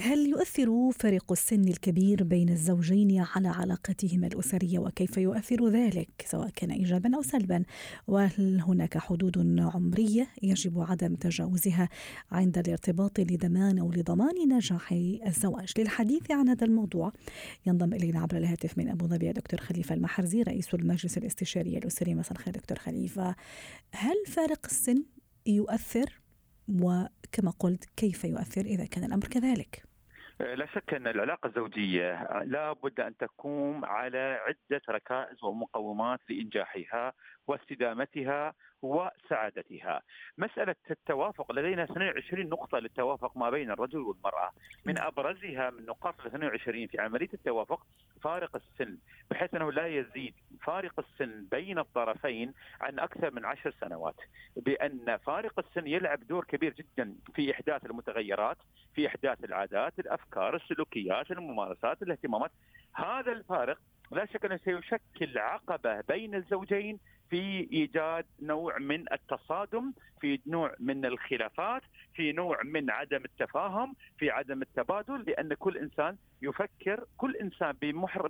[0.00, 6.70] هل يؤثر فرق السن الكبير بين الزوجين على علاقتهما الأسرية وكيف يؤثر ذلك سواء كان
[6.70, 7.62] إيجابا أو سلبا؟
[8.06, 11.88] وهل هناك حدود عمرية يجب عدم تجاوزها
[12.32, 14.92] عند الارتباط لضمان أو لضمان نجاح
[15.26, 17.12] الزواج؟ للحديث عن هذا الموضوع
[17.66, 22.14] ينضم إلينا عبر الهاتف من أبو ظبي دكتور خليفة المحرزي رئيس المجلس الاستشاري الأسري.
[22.14, 23.34] مساء الخير دكتور خليفة.
[23.92, 25.04] هل فارق السن
[25.46, 26.20] يؤثر؟
[26.68, 29.87] وكما قلت كيف يؤثر إذا كان الأمر كذلك؟
[30.40, 37.12] لا شك أن العلاقة الزوجية لا بد أن تقوم على عدة ركائز ومقومات لإنجاحها
[37.46, 40.02] واستدامتها وسعادتها.
[40.38, 44.50] مسألة التوافق لدينا 22 نقطة للتوافق ما بين الرجل والمرأة.
[44.84, 47.86] من أبرزها من نقاط ال 22 في عملية التوافق
[48.18, 48.98] فارق السن
[49.30, 54.16] بحيث أنه لا يزيد فارق السن بين الطرفين عن أكثر من عشر سنوات.
[54.56, 58.56] بأن فارق السن يلعب دور كبير جدا في إحداث المتغيرات
[58.94, 62.50] في إحداث العادات الأفكار السلوكيات الممارسات الاهتمامات.
[62.94, 63.78] هذا الفارق
[64.10, 66.98] لا شك أنه سيشكل عقبة بين الزوجين
[67.30, 71.82] في إيجاد نوع من التصادم في نوع من الخلافات
[72.14, 77.72] في نوع من عدم التفاهم في عدم التبادل لأن كل إنسان يفكر كل إنسان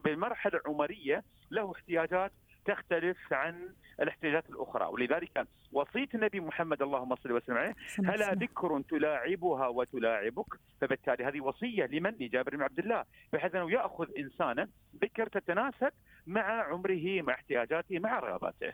[0.04, 2.32] بمرحلة عمرية له احتياجات
[2.64, 4.86] تختلف عن الاحتياجات الأخرى.
[4.86, 10.46] ولذلك وصيه النبي محمد اللهم صل وسلم عليه هلا ذكر تلاعبها وتلاعبك.
[10.80, 13.04] فبالتالي هذه وصية لمن؟ لجابر بن عبد الله.
[13.32, 14.68] بحيث أنه يأخذ إنسانا
[15.02, 15.90] ذكر تتناسب
[16.26, 18.70] مع عمره مع احتياجاته مع رغباته.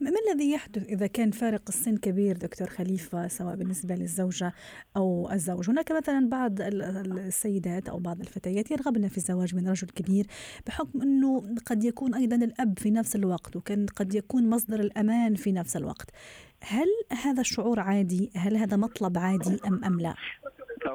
[0.00, 4.52] ما الذي يحدث إذا كان فارق السن كبير دكتور خليفة سواء بالنسبة للزوجة
[4.96, 10.26] أو الزوج؟ هناك مثلا بعض السيدات أو بعض الفتيات يرغبن في الزواج من رجل كبير
[10.66, 15.52] بحكم أنه قد يكون أيضا الأب في نفس الوقت وكان قد يكون مصدر الأمان في
[15.52, 16.10] نفس الوقت.
[16.62, 16.86] هل
[17.24, 20.14] هذا الشعور عادي؟ هل هذا مطلب عادي أم أم لا؟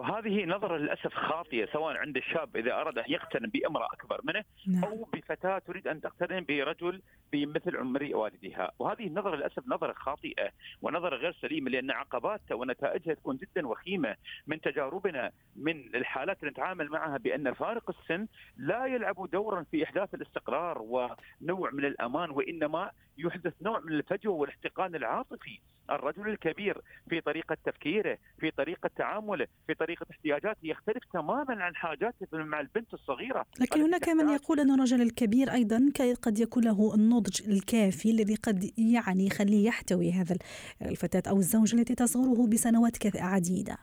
[0.01, 4.83] هذه نظرة للأسف خاطئة سواء عند الشاب إذا أراد أن يقترن بأمرأة أكبر منه نعم.
[4.83, 10.49] أو بفتاة تريد أن تقترن برجل بمثل عمر والدها وهذه النظرة للأسف نظرة خاطئة
[10.81, 14.15] ونظرة غير سليمة لأن عقباتها ونتائجها تكون جدا وخيمة
[14.47, 18.27] من تجاربنا من الحالات اللي نتعامل معها بأن فارق السن
[18.57, 24.95] لا يلعب دورا في إحداث الاستقرار ونوع من الأمان وإنما يحدث نوع من الفجوة والاحتقان
[24.95, 31.75] العاطفي الرجل الكبير في طريقة تفكيره في طريقة تعامله في طريقة احتياجاته يختلف تماما عن
[31.75, 33.45] حاجاته مع البنت الصغيرة.
[33.59, 35.91] لكن هناك من يقول أن الرجل الكبير أيضا
[36.21, 40.35] قد يكون له النضج الكافي الذي قد يعني يخليه يحتوي هذا
[40.81, 43.77] الفتاة أو الزوج التي تصغره بسنوات عديدة.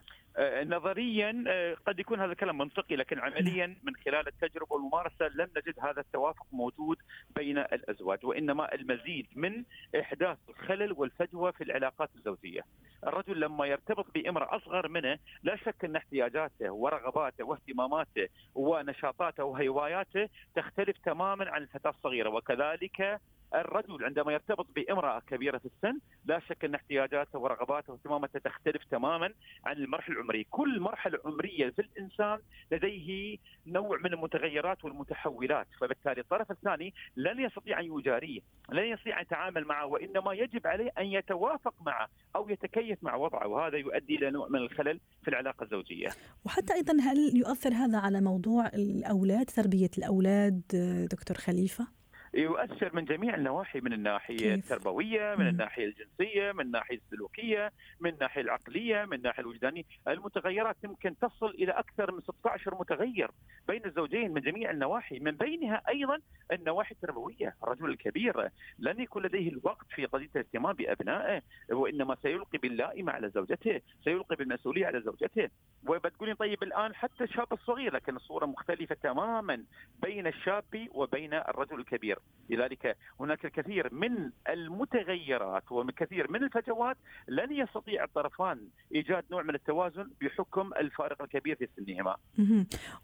[0.65, 5.75] نظريا آه، قد يكون هذا الكلام منطقي لكن عمليا من خلال التجربة والممارسة لم نجد
[5.81, 6.97] هذا التوافق موجود
[7.37, 9.65] بين الأزواج وإنما المزيد من
[10.01, 12.63] إحداث الخلل والفجوة في العلاقات الزوجية.
[13.07, 20.97] الرجل لما يرتبط بامرأة أصغر منه لا شك أن احتياجاته ورغباته واهتماماته ونشاطاته وهواياته تختلف
[21.05, 23.21] تماما عن الفتاة الصغيرة وكذلك
[23.55, 29.33] الرجل عندما يرتبط بامرأة كبيرة في السن لا شك أن احتياجاته ورغباته واهتماماته تختلف تماما
[29.65, 30.45] عن المرحلة العمرية.
[30.51, 32.39] كل مرحلة عمرية في الإنسان
[32.73, 35.67] لديه نوع من المتغيرات والمتحولات.
[35.81, 38.41] فبالتالي الطرف الثاني لن يستطيع أن يجاريه
[38.73, 43.47] لن يستطيع أن يتعامل معه وإنما يجب عليه أن يتوافق معه أو يتكيف مع وضعه.
[43.47, 46.09] وهذا يؤدي إلى نوع من الخلل في العلاقة الزوجية.
[46.45, 50.63] وحتى أيضا هل يؤثر هذا على موضوع الأولاد تربية الأولاد
[51.11, 52.00] دكتور خليفة؟
[52.35, 58.11] يؤثر من جميع النواحي من الناحية كيف؟ التربوية من الناحية الجنسية من الناحية السلوكية من
[58.11, 59.83] الناحية العقلية من الناحية الوجدانية.
[60.09, 63.31] المتغيرات يمكن تصل إلى أكثر من 16 متغير
[63.69, 65.19] بين الزوجين من جميع النواحي.
[65.19, 66.19] من بينها أيضا
[66.53, 67.57] النواحي التربوية.
[67.63, 68.49] الرجل الكبير
[68.79, 74.87] لن يكون لديه الوقت في قضية الاهتمام بأبنائه وإنما سيلقي باللائمه على زوجته سيلقي بالمسؤولية
[74.87, 75.49] على زوجته.
[75.87, 79.65] وبتقولين طيب الآن حتى الشاب الصغير لكن الصورة مختلفة تماما
[80.03, 82.20] بين الشاب وبين الرجل الكبير.
[82.51, 86.97] لذلك هناك الكثير من المتغيرات وكثير من الفجوات
[87.29, 88.61] لن يستطيع الطرفان
[88.95, 92.17] إيجاد نوع من التوازن بحكم الفارق الكبير في سنهما.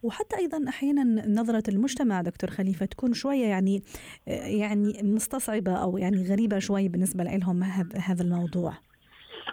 [0.02, 3.82] وحتى أيضا أحيانا نظرة المجتمع دكتور خليفة تكون شوية يعني
[4.60, 7.62] يعني مستصعبة أو يعني غريبة شوي بالنسبة لهم
[7.94, 8.72] هذا الموضوع.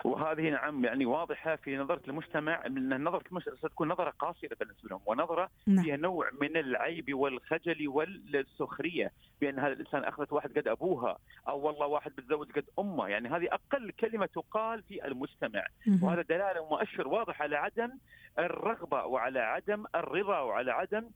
[0.03, 5.01] وهذه نعم يعني واضحة في نظرة المجتمع من نظرة المجتمع ستكون نظرة قاصرة بالنسبة لهم
[5.05, 5.83] ونظرة نعم.
[5.83, 9.11] فيها نوع من العيب والخجل والسخرية
[9.41, 11.17] بأن هذا الإنسان أخذت واحد قد أبوها
[11.47, 15.65] أو والله واحد بتزوج قد أمه يعني هذه أقل كلمة تقال في المجتمع
[16.01, 17.91] وهذا دلاله ومؤشر واضح على عدم
[18.39, 21.09] الرغبة وعلى عدم الرضا وعلى عدم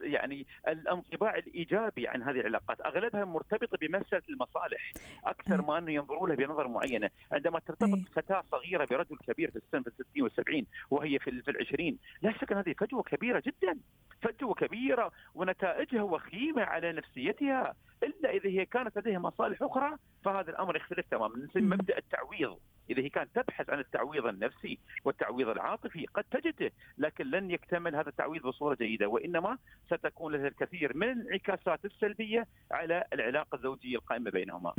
[0.00, 4.92] يعني الانطباع الإيجابي عن هذه العلاقات، أغلبها مرتبطه بمسألة المصالح.
[5.24, 9.82] أكثر ما أنه ينظروا لها بنظرة معينة، عندما ترتبط فتاة صغيرة برجل كبير في السن
[9.82, 13.78] في الستين والسبعين وهي في في العشرين، لا شك أن هذه فجوة كبيرة جدا،
[14.22, 20.76] فجوة كبيرة ونتائجها وخيمة على نفسيتها، إلا إذا هي كانت لديها مصالح أخرى فهذا الأمر
[20.76, 22.58] يختلف تماما، مبدأ التعويض.
[22.90, 28.08] إذا هي كانت تبحث عن التعويض النفسي والتعويض العاطفي قد تجده لكن لن يكتمل هذا
[28.08, 34.72] التعويض بصورة جيدة وإنما ستكون لها الكثير من الانعكاسات السلبية على العلاقة الزوجية القائمة بينهما.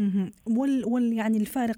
[0.47, 1.77] وال, وال يعني الفارق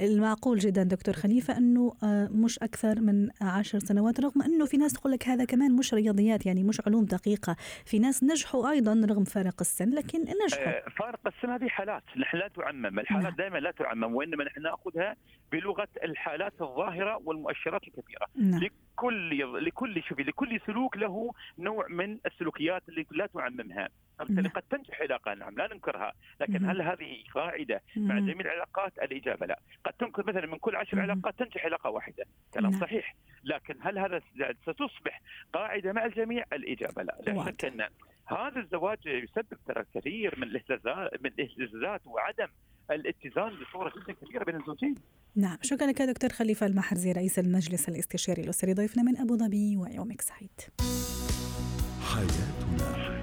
[0.00, 4.92] المعقول جدا دكتور خليفة أنه آه، مش أكثر من عشر سنوات رغم أنه في ناس
[4.92, 9.24] تقول لك هذا كمان مش رياضيات يعني مش علوم دقيقة، في ناس نجحوا أيضا رغم
[9.24, 10.68] فارق السن لكن نجحوا.
[10.68, 13.34] آه، فارق السن هذه حالات، نحن لا تعمم، الحالات نعم.
[13.36, 15.16] دائما لا تعمم وإنما نحن نأخذ ناخذها
[15.52, 18.60] بلغة الحالات الظاهرة والمؤشرات الكثيره نعم.
[18.60, 23.88] لكل لكل شوفي لكل سلوك له نوع من السلوكيات اللي لا تعممها.
[24.30, 24.48] نعم.
[24.48, 26.12] قد تنجح علاقه نعم لا ننكرها.
[26.40, 29.58] لكن هل هذه قاعدة مع جميع العلاقات؟ الإجابة لا.
[29.84, 32.24] قد تنكر مثلا من كل عشر علاقات تنجح علاقة واحدة.
[32.54, 32.80] كلام نعم.
[32.80, 33.14] صحيح.
[33.44, 34.20] لكن هل هذا
[34.66, 35.20] ستصبح
[35.52, 37.18] قاعدة مع الجميع؟ الإجابة لا.
[37.26, 37.88] لا شك أن
[38.26, 42.48] هذا الزواج يسبب ترى كثير من الاهتزازات من الاهتزازات وعدم
[42.90, 44.94] الاتزان بصورة جدا كبيرة بين الزوجين.
[45.36, 50.20] نعم شكرا لك دكتور خليفة المحرزي رئيس المجلس الاستشاري الأسري ضيفنا من أبو ظبي ويومك
[50.20, 50.60] سعيد.
[52.02, 53.17] حياتنا